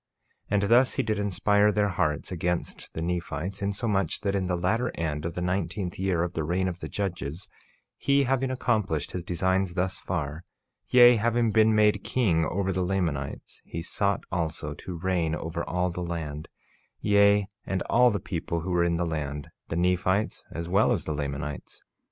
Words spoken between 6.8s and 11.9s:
judges, he having accomplished his designs thus far, yea, having been